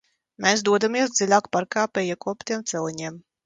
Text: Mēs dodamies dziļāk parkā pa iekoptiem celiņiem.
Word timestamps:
Mēs 0.45 0.63
dodamies 0.69 1.13
dziļāk 1.19 1.51
parkā 1.59 1.87
pa 1.95 2.07
iekoptiem 2.11 2.69
celiņiem. 2.75 3.25